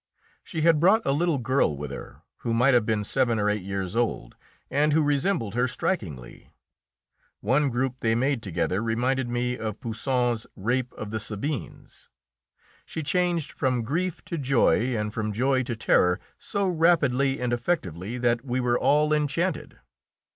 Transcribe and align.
She 0.43 0.61
had 0.63 0.79
brought 0.79 1.03
a 1.05 1.11
little 1.11 1.37
girl 1.37 1.77
with 1.77 1.91
her, 1.91 2.23
who 2.37 2.55
might 2.55 2.73
have 2.73 2.87
been 2.87 3.03
seven 3.03 3.37
or 3.37 3.51
eight 3.51 3.61
years 3.61 3.95
old, 3.95 4.35
and 4.71 4.93
who 4.93 5.03
resembled 5.03 5.53
her 5.53 5.67
strikingly. 5.67 6.51
One 7.39 7.69
group 7.69 7.97
they 7.99 8.15
made 8.15 8.41
together 8.41 8.81
reminded 8.81 9.29
me 9.29 9.59
of 9.59 9.79
Poussin's 9.79 10.47
"Rape 10.55 10.91
of 10.93 11.11
the 11.11 11.19
Sabines." 11.19 12.09
She 12.83 13.03
changed 13.03 13.51
from 13.51 13.83
grief 13.83 14.25
to 14.25 14.39
joy 14.39 14.97
and 14.97 15.13
from 15.13 15.31
joy 15.33 15.61
to 15.61 15.75
terror 15.75 16.19
so 16.39 16.67
rapidly 16.67 17.39
and 17.39 17.53
effectively 17.53 18.17
that 18.17 18.43
we 18.43 18.59
were 18.59 18.79
all 18.79 19.13
enchanted. 19.13 19.77